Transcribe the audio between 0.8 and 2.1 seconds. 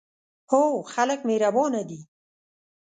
خلک مهربانه دي